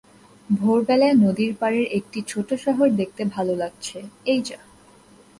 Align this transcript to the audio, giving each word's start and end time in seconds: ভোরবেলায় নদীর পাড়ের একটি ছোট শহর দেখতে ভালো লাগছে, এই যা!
ভোরবেলায় 0.49 1.15
নদীর 1.15 1.51
পাড়ের 1.55 1.85
একটি 1.91 2.19
ছোট 2.27 2.49
শহর 2.55 2.87
দেখতে 2.91 3.21
ভালো 3.25 3.53
লাগছে, 3.55 3.97
এই 4.25 4.39
যা! 4.41 4.59